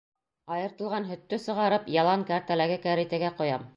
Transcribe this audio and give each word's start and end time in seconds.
Айыртылған 0.55 1.05
һөттө 1.11 1.39
сығарып, 1.45 1.85
ялан 1.99 2.25
кәртәләге 2.31 2.79
кәритәгә 2.87 3.31
ҡоям. 3.43 3.69